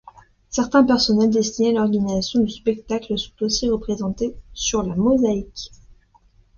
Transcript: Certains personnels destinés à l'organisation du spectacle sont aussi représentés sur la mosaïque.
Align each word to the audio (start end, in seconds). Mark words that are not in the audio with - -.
Certains 0.49 0.83
personnels 0.83 1.29
destinés 1.29 1.69
à 1.69 1.73
l'organisation 1.73 2.39
du 2.39 2.49
spectacle 2.49 3.15
sont 3.19 3.33
aussi 3.41 3.69
représentés 3.69 4.35
sur 4.51 4.81
la 4.81 4.95
mosaïque. 4.95 5.71